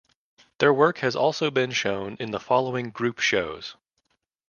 [0.57, 3.75] Their work has also been shown in the following group shows.